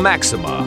[0.00, 0.59] Maxima.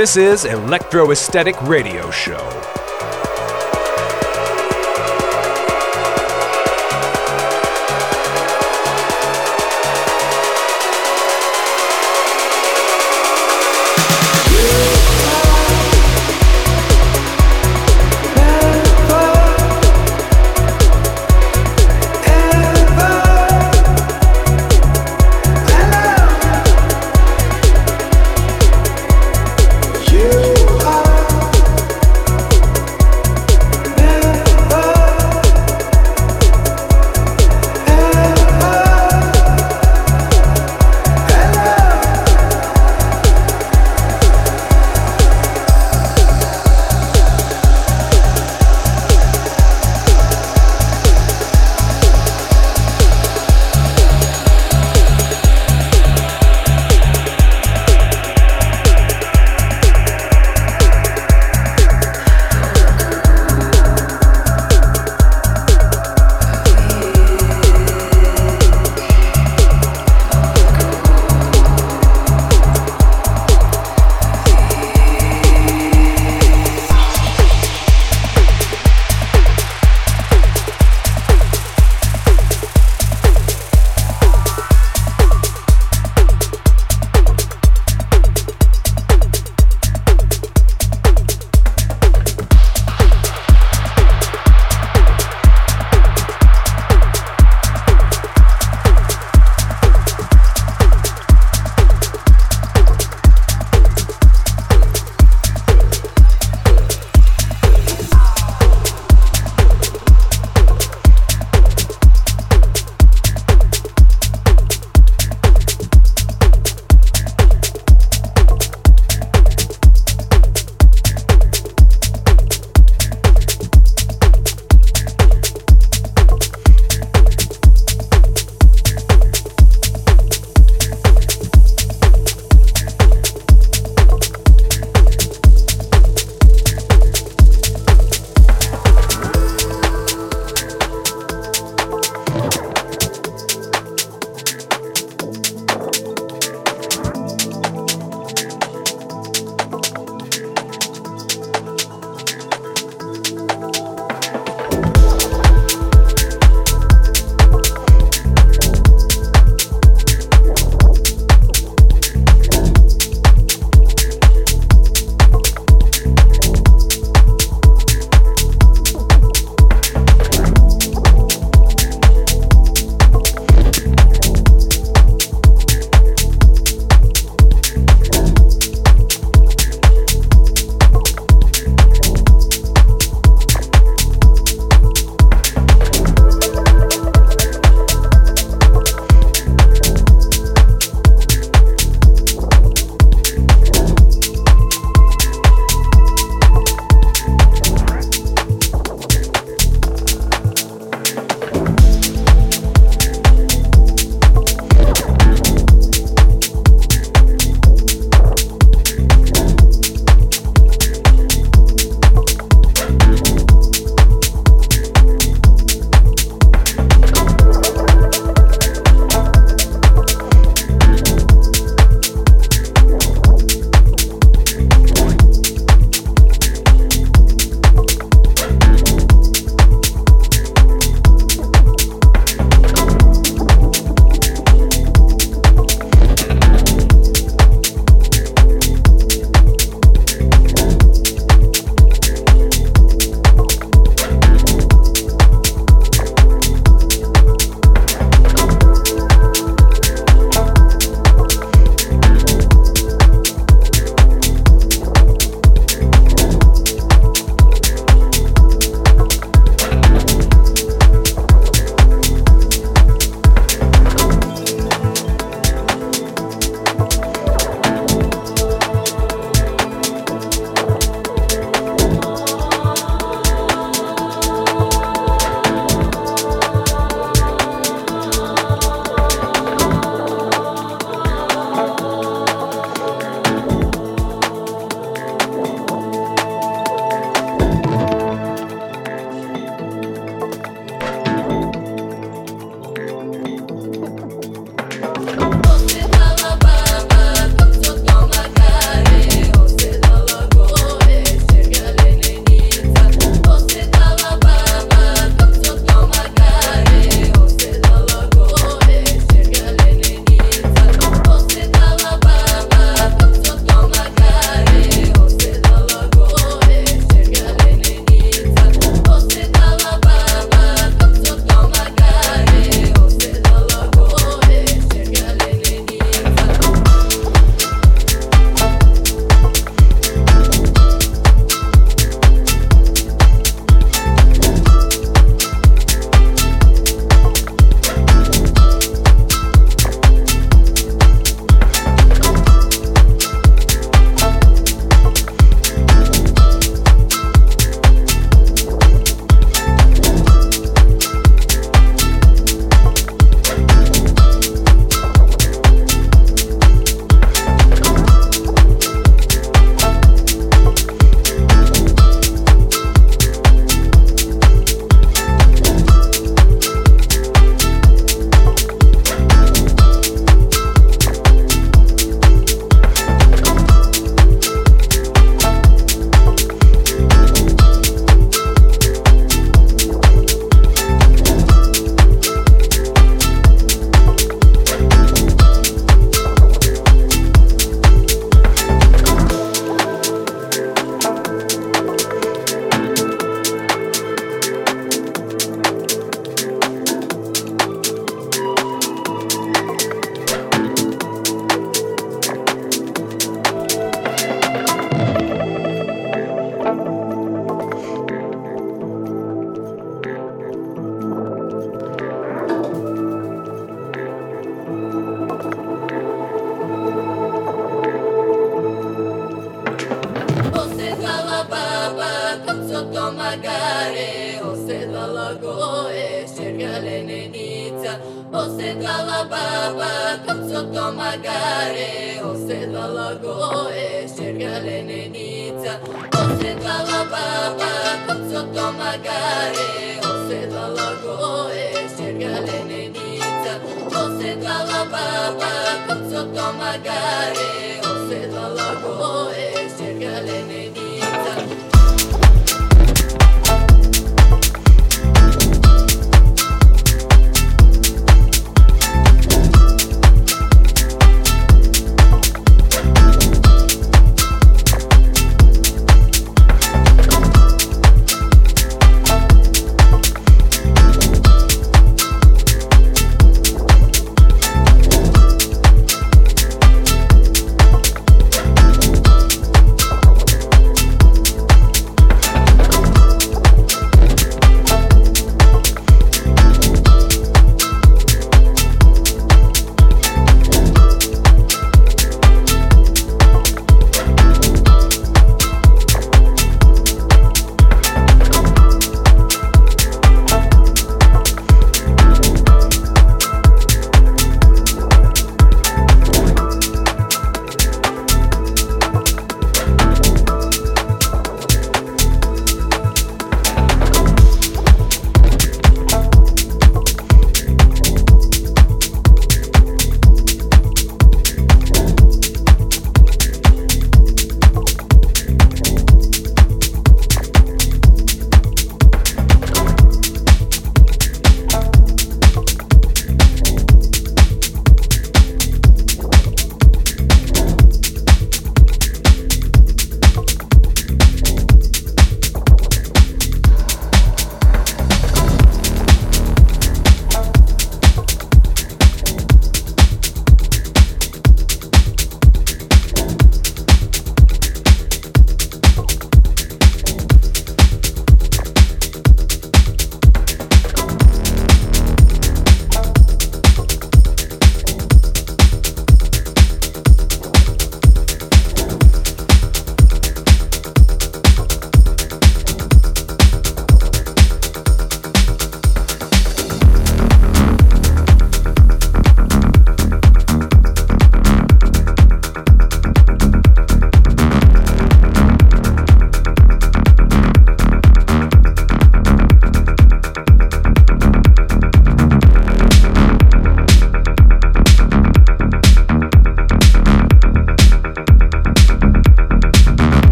[0.00, 2.59] This is Electro Esthetic Radio Show.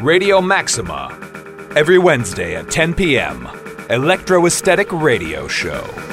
[0.00, 1.10] Radio Maxima.
[1.76, 3.46] Every Wednesday at 10 p.m.,
[3.90, 6.09] Electro Esthetic Radio Show.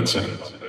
[0.00, 0.59] Godsend.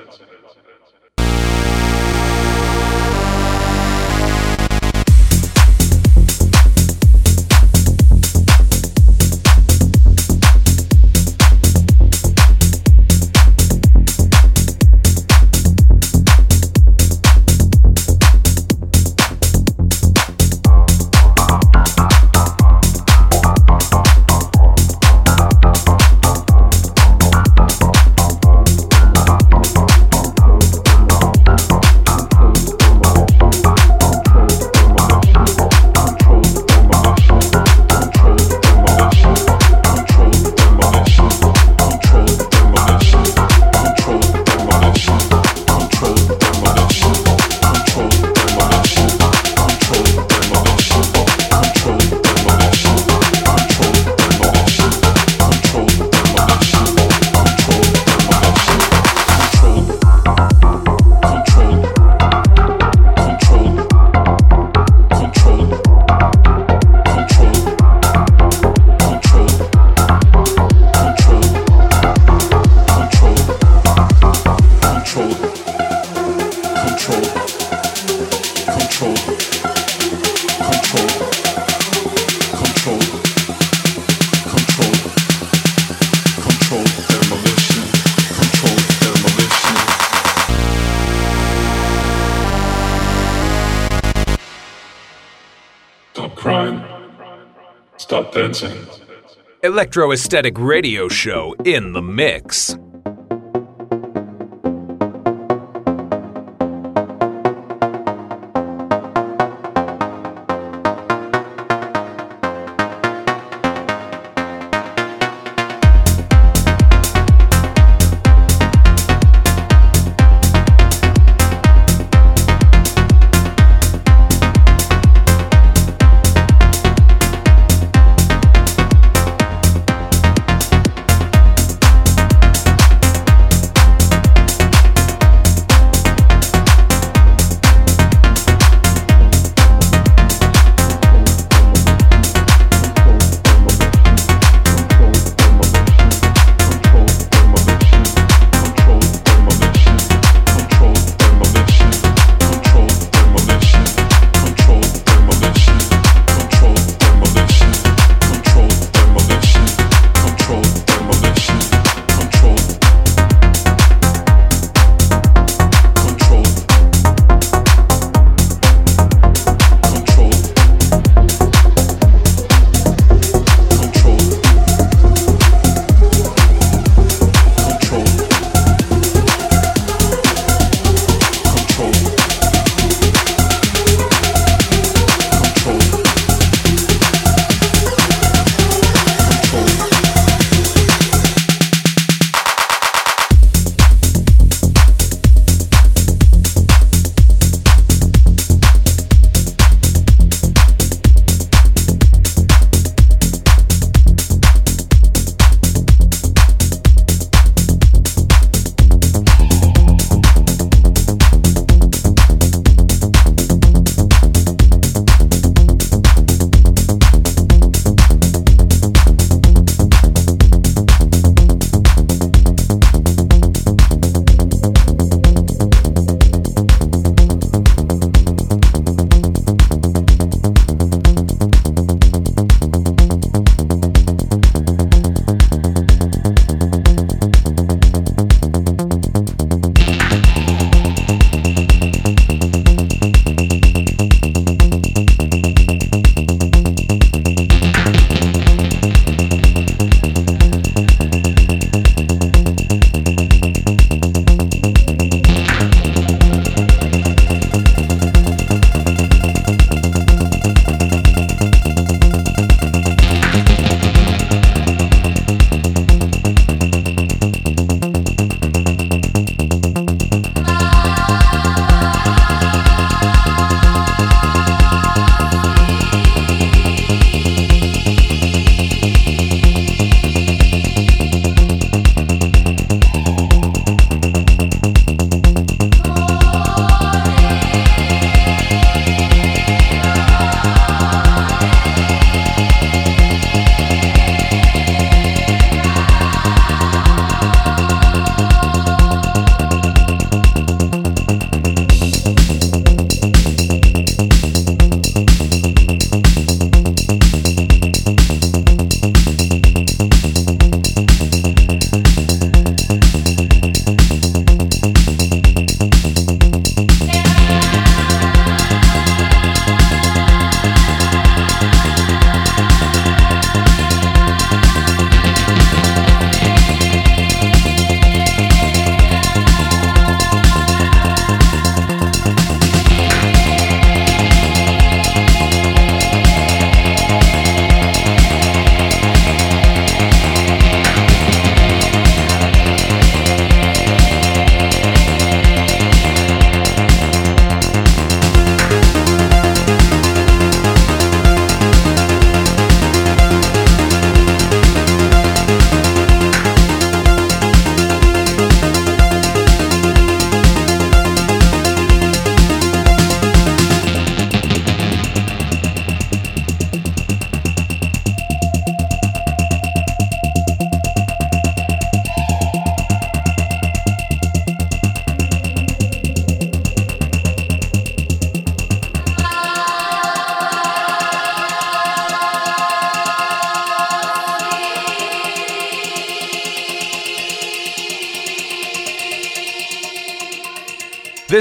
[98.12, 98.78] Stop dancing.
[100.60, 102.76] Radio Show in the mix.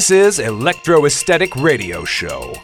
[0.01, 2.55] This is Electro Esthetic Radio Show.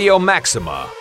[0.00, 0.99] Radio Maxima.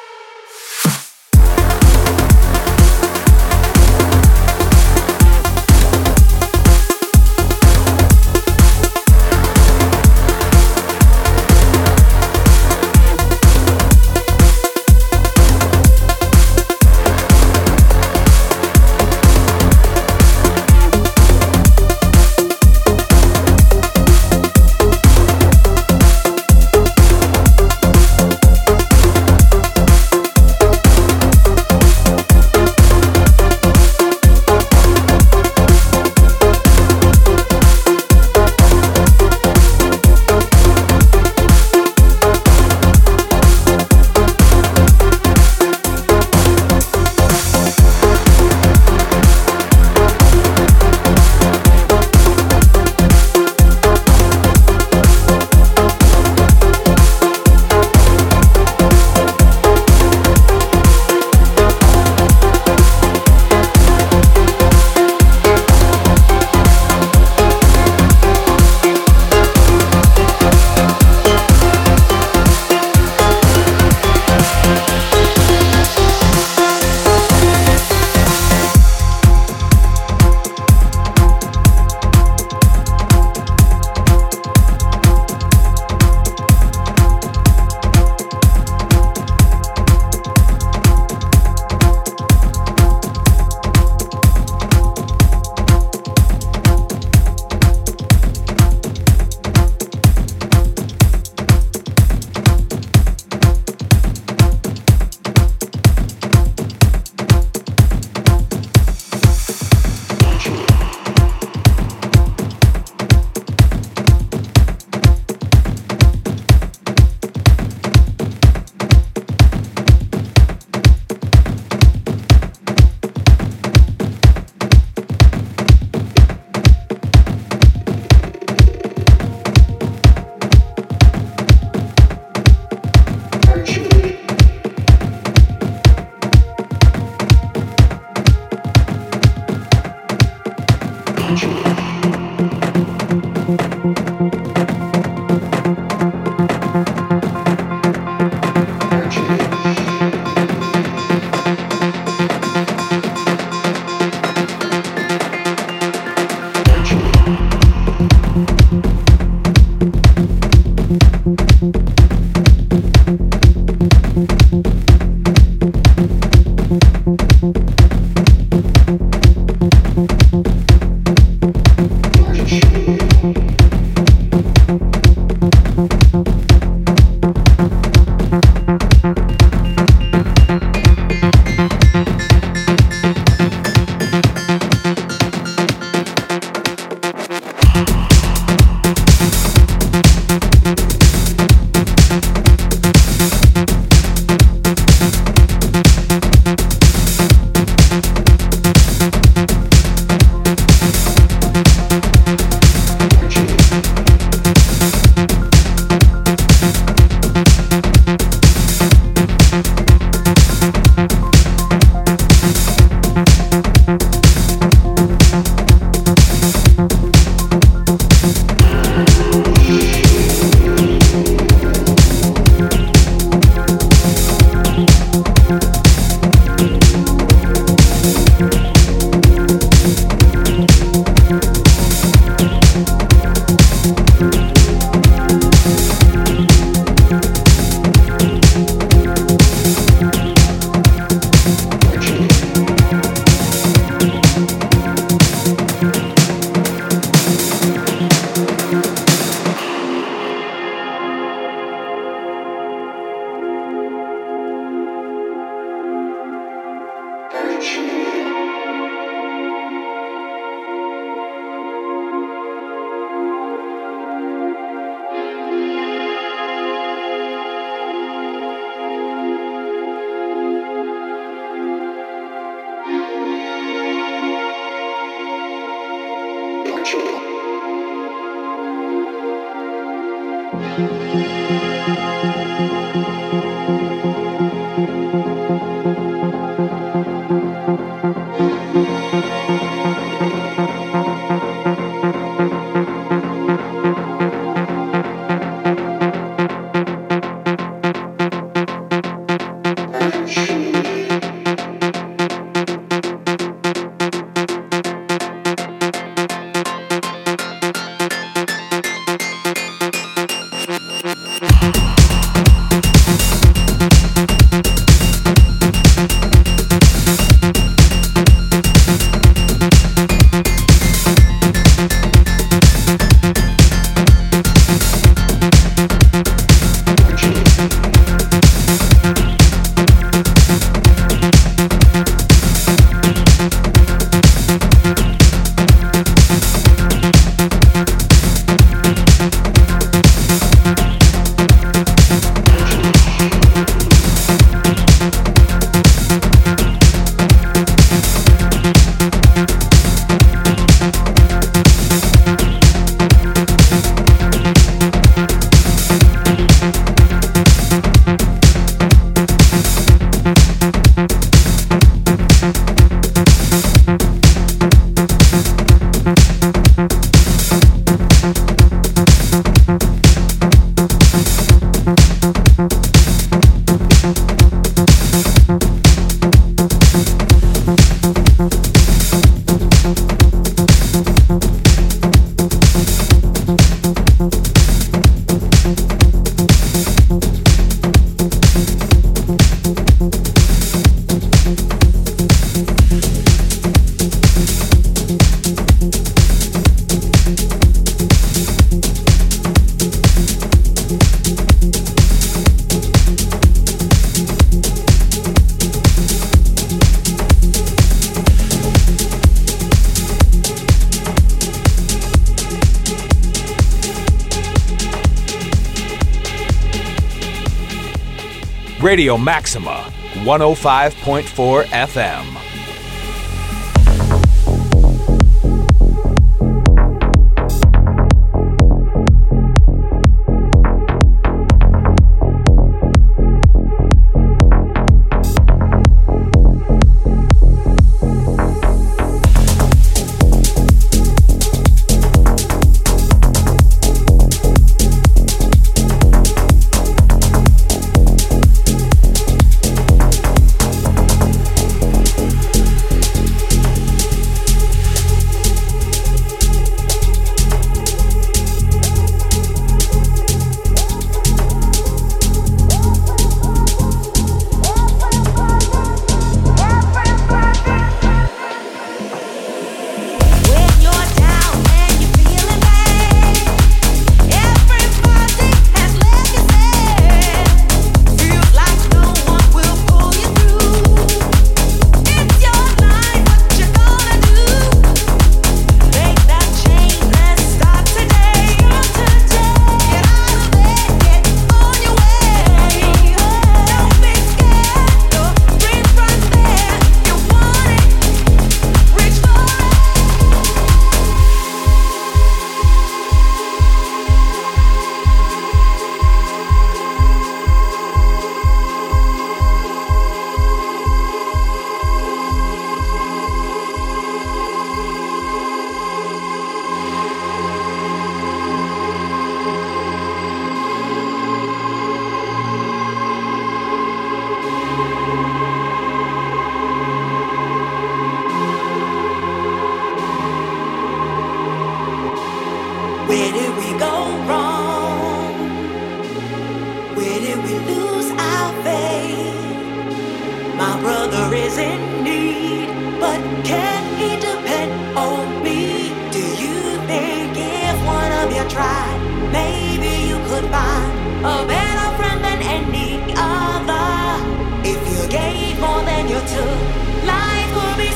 [418.90, 419.86] Radio Maxima,
[420.26, 422.39] 105.4 FM.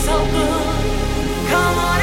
[0.04, 1.48] so good.
[1.48, 2.03] Come on.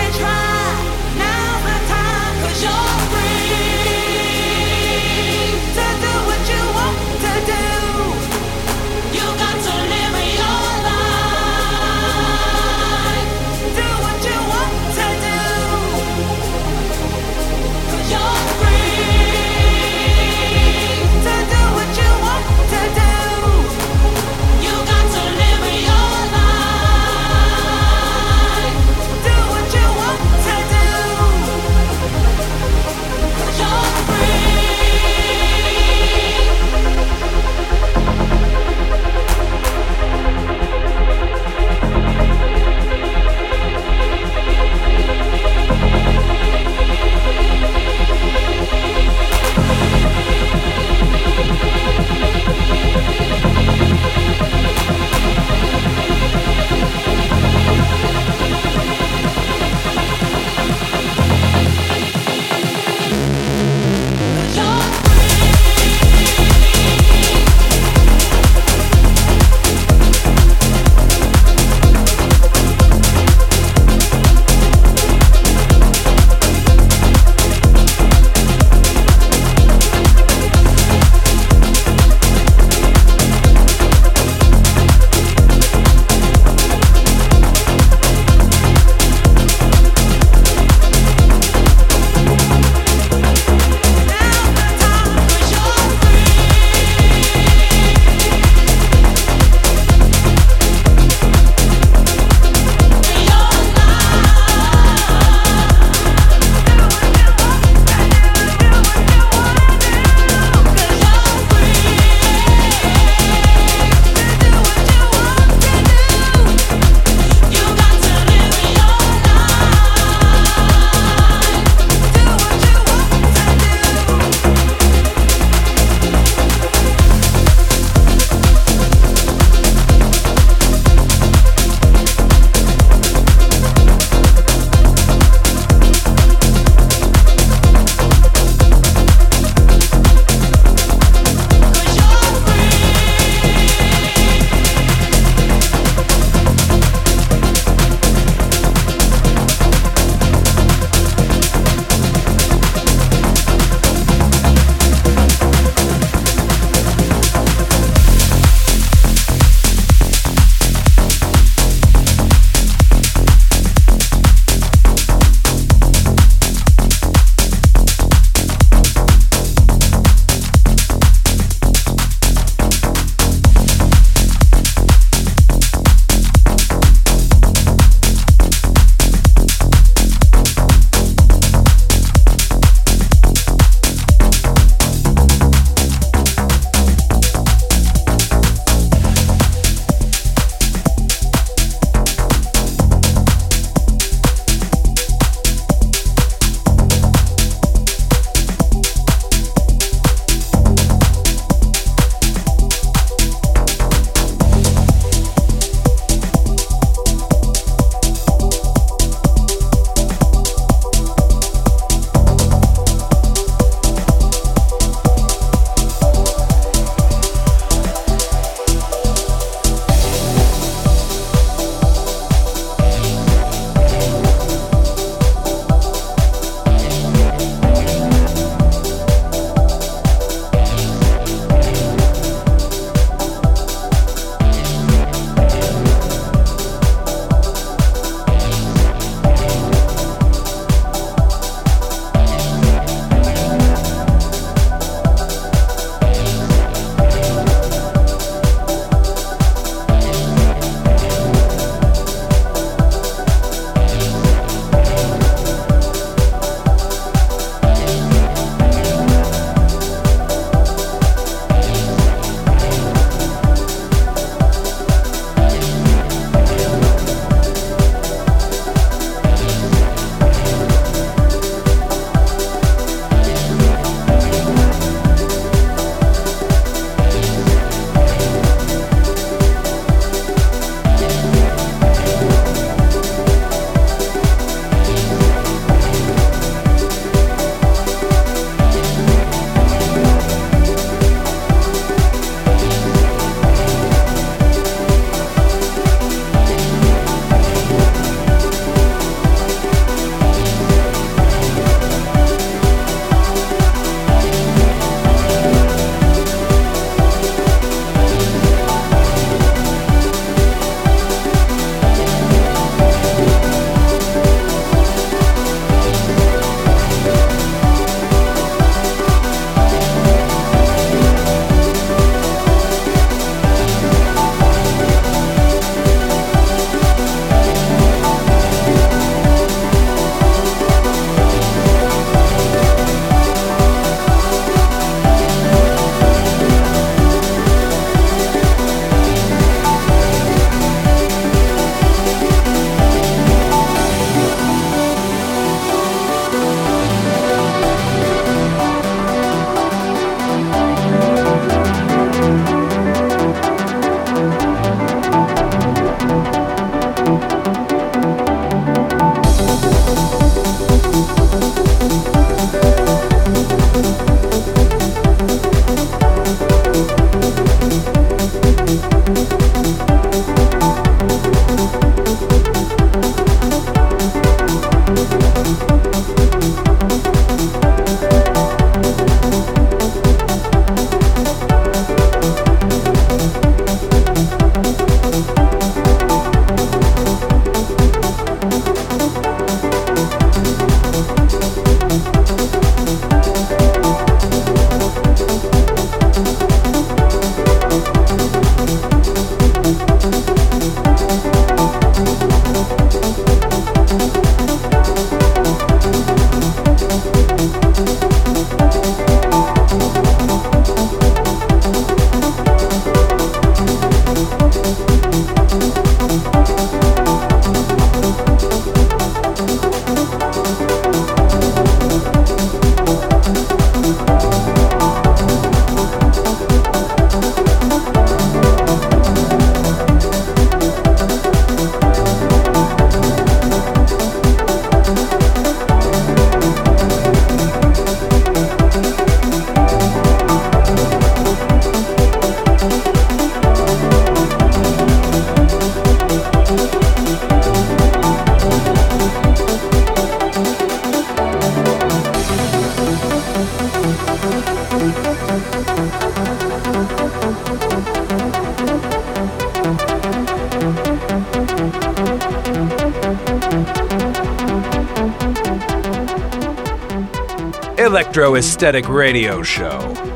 [467.90, 470.09] Electro Esthetic Radio Show.